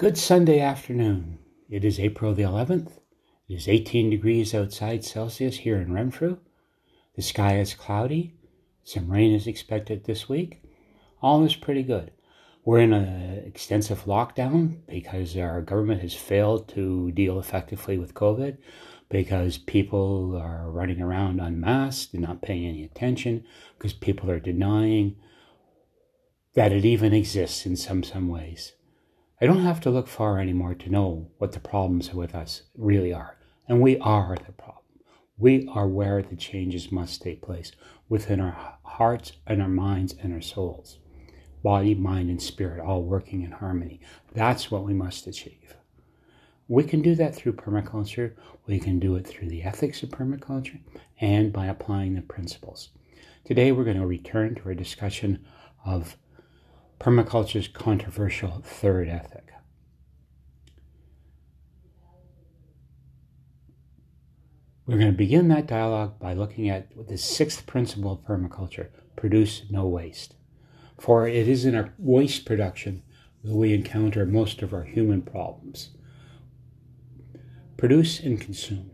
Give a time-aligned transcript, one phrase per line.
[0.00, 1.40] Good Sunday afternoon.
[1.68, 2.92] It is April the 11th.
[3.50, 6.38] It is 18 degrees outside Celsius here in Renfrew.
[7.16, 8.32] The sky is cloudy.
[8.82, 10.62] Some rain is expected this week.
[11.20, 12.12] All is pretty good.
[12.64, 18.56] We're in an extensive lockdown because our government has failed to deal effectively with COVID,
[19.10, 23.44] because people are running around unmasked and not paying any attention,
[23.76, 25.16] because people are denying
[26.54, 28.72] that it even exists in some some ways.
[29.42, 33.14] I don't have to look far anymore to know what the problems with us really
[33.14, 33.38] are.
[33.66, 34.84] And we are the problem.
[35.38, 37.72] We are where the changes must take place
[38.10, 40.98] within our hearts and our minds and our souls.
[41.62, 44.02] Body, mind, and spirit all working in harmony.
[44.34, 45.74] That's what we must achieve.
[46.68, 48.34] We can do that through permaculture.
[48.66, 50.80] We can do it through the ethics of permaculture
[51.18, 52.90] and by applying the principles.
[53.46, 55.46] Today, we're going to return to our discussion
[55.82, 56.18] of
[57.00, 59.48] permaculture's controversial third ethic.
[64.86, 69.62] We're going to begin that dialogue by looking at the sixth principle of permaculture produce
[69.70, 70.34] no waste.
[70.98, 73.02] For it is in our waste production
[73.44, 75.90] that we encounter most of our human problems.
[77.78, 78.90] Produce and consume.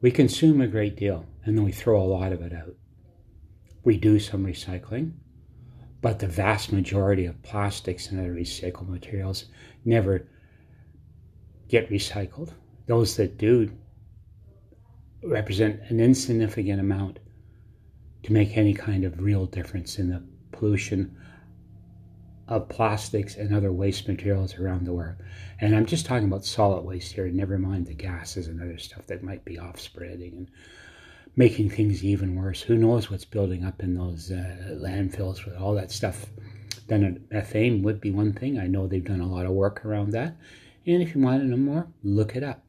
[0.00, 2.74] We consume a great deal and then we throw a lot of it out.
[3.84, 5.12] We do some recycling,
[6.02, 9.46] but the vast majority of plastics and other recycled materials
[9.84, 10.28] never
[11.68, 12.52] get recycled.
[12.86, 13.72] Those that do
[15.22, 17.20] represent an insignificant amount
[18.24, 21.16] to make any kind of real difference in the pollution
[22.48, 25.16] of plastics and other waste materials around the world.
[25.60, 29.06] And I'm just talking about solid waste here, never mind the gases and other stuff
[29.06, 30.50] that might be off spreading and
[31.36, 32.62] making things even worse.
[32.62, 36.26] Who knows what's building up in those uh, landfills with all that stuff?
[36.88, 38.58] Then methane would be one thing.
[38.58, 40.36] I know they've done a lot of work around that.
[40.86, 42.64] And if you want to know more, look it up.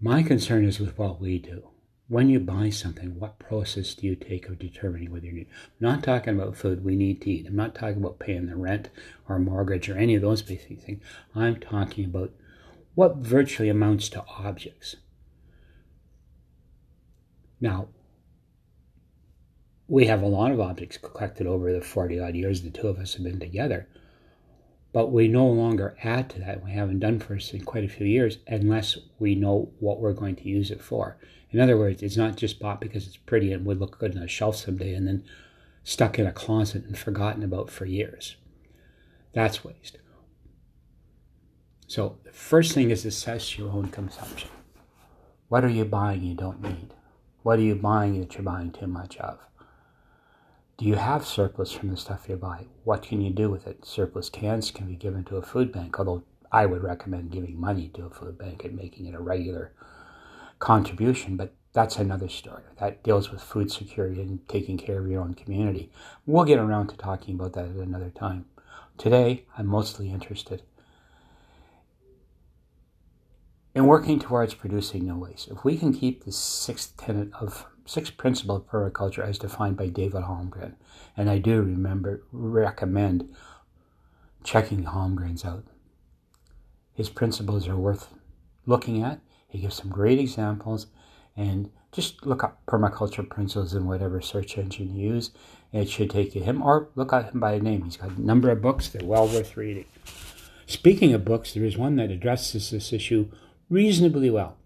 [0.00, 1.68] My concern is with what we do.
[2.06, 5.48] When you buy something, what process do you take of determining whether you need?
[5.50, 7.46] I'm not talking about food we need to eat.
[7.46, 8.88] I'm not talking about paying the rent
[9.28, 11.02] or mortgage or any of those basic things.
[11.34, 12.32] I'm talking about
[12.94, 14.96] what virtually amounts to objects.
[17.60, 17.88] Now,
[19.88, 22.98] we have a lot of objects collected over the 40 odd years the two of
[22.98, 23.88] us have been together,
[24.92, 26.62] but we no longer add to that.
[26.62, 30.12] We haven't done for us in quite a few years unless we know what we're
[30.12, 31.16] going to use it for.
[31.50, 34.22] In other words, it's not just bought because it's pretty and would look good on
[34.22, 35.24] a shelf someday and then
[35.82, 38.36] stuck in a closet and forgotten about for years.
[39.32, 39.98] That's waste.
[41.86, 44.50] So, the first thing is assess your own consumption.
[45.48, 46.92] What are you buying you don't need?
[47.42, 49.38] What are you buying that you're buying too much of?
[50.76, 52.66] Do you have surplus from the stuff you buy?
[52.84, 53.84] What can you do with it?
[53.84, 57.88] Surplus cans can be given to a food bank, although I would recommend giving money
[57.94, 59.72] to a food bank and making it a regular
[60.58, 62.62] contribution, but that's another story.
[62.80, 65.92] That deals with food security and taking care of your own community.
[66.26, 68.46] We'll get around to talking about that at another time.
[68.96, 70.62] Today, I'm mostly interested
[73.74, 75.48] and working towards producing no waste.
[75.48, 79.88] If we can keep the sixth tenet of sixth principle of permaculture as defined by
[79.88, 80.74] David Holmgren,
[81.16, 83.34] and I do remember recommend
[84.44, 85.64] checking Holmgren's out.
[86.94, 88.08] His principles are worth
[88.66, 89.20] looking at.
[89.48, 90.86] He gives some great examples,
[91.36, 95.30] and just look up permaculture principles in whatever search engine you use.
[95.72, 97.84] It should take you him, or look at him by name.
[97.84, 99.86] He's got a number of books that are well worth reading.
[100.66, 103.30] Speaking of books, there is one that addresses this issue
[103.68, 104.56] reasonably well.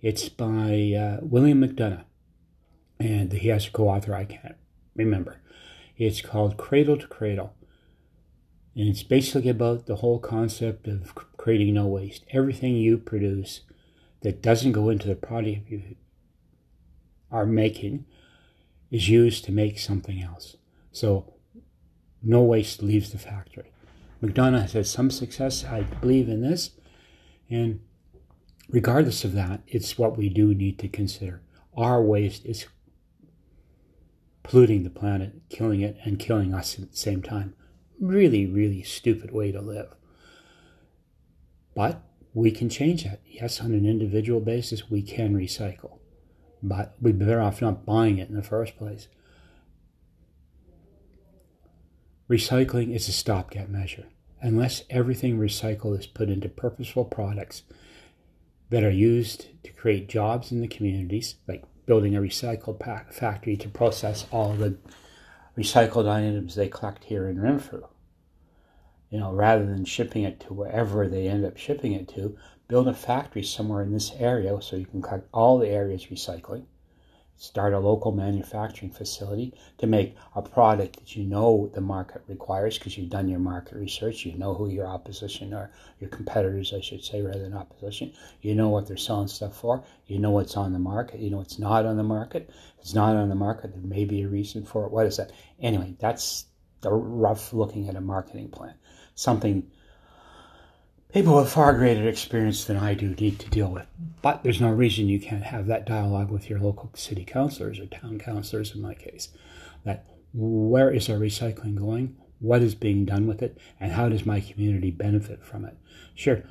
[0.00, 2.04] It's by uh, William McDonough,
[2.98, 4.56] and he has a co author, I can't
[4.94, 5.40] remember.
[5.96, 7.54] It's called Cradle to Cradle.
[8.76, 12.24] And it's basically about the whole concept of creating no waste.
[12.30, 13.60] Everything you produce
[14.22, 15.96] that doesn't go into the product you
[17.30, 18.04] are making
[18.90, 20.56] is used to make something else.
[20.90, 21.34] So
[22.22, 23.70] no waste leaves the factory.
[24.22, 26.70] McDonough has had some success, I believe, in this.
[27.48, 27.80] And
[28.68, 31.42] regardless of that, it's what we do need to consider.
[31.76, 32.66] Our waste is
[34.42, 37.54] polluting the planet, killing it, and killing us at the same time.
[38.00, 39.88] Really, really stupid way to live.
[41.74, 42.02] But
[42.32, 43.20] we can change that.
[43.26, 45.98] Yes, on an individual basis, we can recycle.
[46.62, 49.08] But we'd be better off not buying it in the first place.
[52.28, 54.06] Recycling is a stopgap measure.
[54.40, 57.62] Unless everything recycled is put into purposeful products
[58.74, 62.82] that are used to create jobs in the communities, like building a recycled
[63.14, 64.76] factory to process all the
[65.56, 67.84] recycled items they collect here in Renfrew.
[69.10, 72.36] You know, rather than shipping it to wherever they end up shipping it to,
[72.66, 76.64] build a factory somewhere in this area so you can cut all the areas recycling
[77.36, 82.78] start a local manufacturing facility to make a product that you know the market requires
[82.78, 84.24] because you've done your market research.
[84.24, 85.70] You know who your opposition are,
[86.00, 88.12] your competitors, I should say, rather than opposition.
[88.40, 89.82] You know what they're selling stuff for.
[90.06, 91.20] You know what's on the market.
[91.20, 92.48] You know what's not on the market.
[92.78, 94.92] If it's not on the market, there may be a reason for it.
[94.92, 95.32] What is that?
[95.60, 96.46] Anyway, that's
[96.82, 98.74] the rough looking at a marketing plan.
[99.14, 99.70] Something
[101.14, 103.86] people with far greater experience than I do need to deal with.
[104.20, 107.86] But there's no reason you can't have that dialogue with your local city councilors or
[107.86, 109.28] town councilors in my case.
[109.84, 112.16] That where is our recycling going?
[112.40, 113.58] What is being done with it?
[113.78, 115.76] And how does my community benefit from it?
[116.16, 116.42] Sure,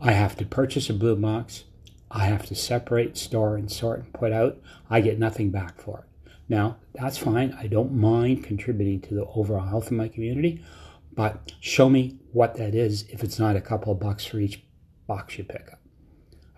[0.00, 1.64] I have to purchase a blue box.
[2.10, 4.56] I have to separate, store, and sort and put out.
[4.88, 6.30] I get nothing back for it.
[6.48, 7.54] Now, that's fine.
[7.58, 10.64] I don't mind contributing to the overall health of my community.
[11.14, 14.62] But show me what that is if it's not a couple of bucks for each
[15.06, 15.80] box you pick up.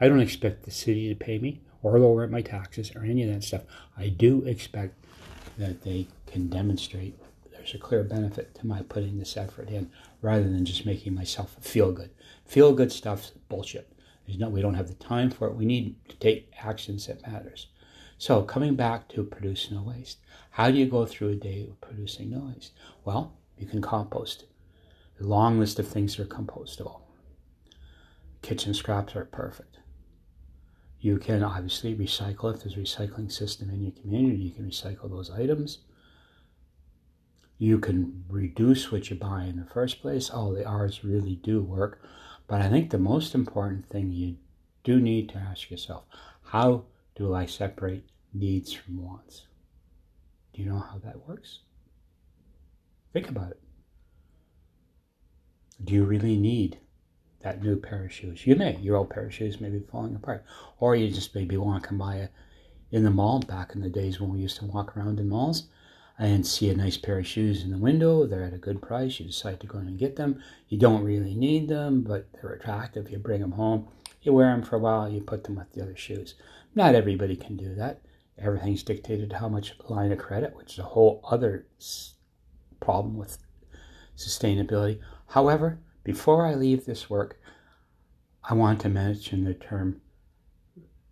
[0.00, 3.32] I don't expect the city to pay me or lower my taxes or any of
[3.32, 3.62] that stuff.
[3.96, 4.94] I do expect
[5.58, 7.18] that they can demonstrate
[7.66, 9.90] there's a clear benefit to my putting this effort in
[10.22, 12.10] rather than just making myself feel good.
[12.44, 13.92] Feel good stuff's bullshit.
[14.26, 15.56] There's no, we don't have the time for it.
[15.56, 17.66] We need to take actions that matters.
[18.18, 20.18] So coming back to produce no waste.
[20.50, 22.72] How do you go through a day producing no waste?
[23.04, 24.44] Well, you can compost.
[25.20, 27.00] A long list of things are compostable.
[28.42, 29.78] Kitchen scraps are perfect.
[31.00, 34.42] You can obviously recycle if there's a recycling system in your community.
[34.42, 35.78] You can recycle those items.
[37.58, 40.30] You can reduce what you buy in the first place.
[40.30, 42.02] All the R's really do work.
[42.46, 44.36] But I think the most important thing you
[44.84, 46.04] do need to ask yourself
[46.42, 49.46] how do I separate needs from wants?
[50.52, 51.60] Do you know how that works?
[53.12, 53.60] Think about it.
[55.84, 56.78] Do you really need
[57.40, 58.46] that new pair of shoes?
[58.46, 58.76] You may.
[58.76, 60.44] Your old pair of shoes may be falling apart.
[60.80, 62.28] Or you just maybe walking by a,
[62.90, 65.68] in the mall back in the days when we used to walk around in malls
[66.18, 68.26] and see a nice pair of shoes in the window.
[68.26, 69.20] They're at a good price.
[69.20, 70.42] You decide to go in and get them.
[70.68, 73.10] You don't really need them, but they're attractive.
[73.10, 73.88] You bring them home.
[74.22, 75.08] You wear them for a while.
[75.08, 76.34] You put them with the other shoes.
[76.74, 78.00] Not everybody can do that.
[78.38, 81.66] Everything's dictated to how much line of credit, which is a whole other
[82.80, 83.38] problem with
[84.16, 85.00] sustainability.
[85.28, 87.40] However, before I leave this work,
[88.44, 90.00] I want to mention the term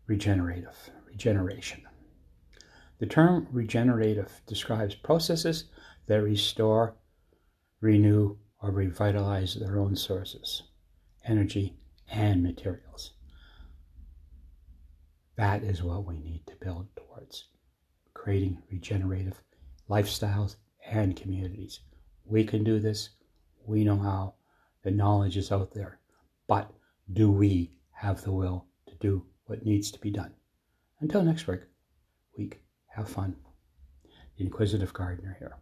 [0.07, 1.83] regenerative, regeneration.
[2.99, 5.65] The term regenerative describes processes
[6.07, 6.95] that restore,
[7.81, 10.63] renew, or revitalize their own sources,
[11.25, 11.75] energy,
[12.09, 13.13] and materials.
[15.37, 17.45] That is what we need to build towards
[18.15, 19.43] creating regenerative
[19.91, 20.57] lifestyles
[20.87, 21.81] and communities.
[22.25, 23.11] We can do this.
[23.67, 24.35] We know how.
[24.83, 25.99] The knowledge is out there.
[26.47, 26.71] But
[27.13, 30.33] do we have the will to do what needs to be done?
[31.01, 31.61] Until next week,
[32.37, 33.37] week have fun.
[34.37, 35.57] The Inquisitive Gardener here.